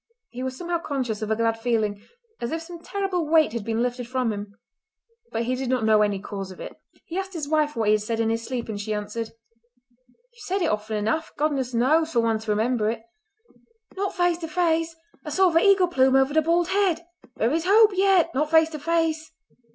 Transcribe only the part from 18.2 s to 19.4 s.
Not face to face!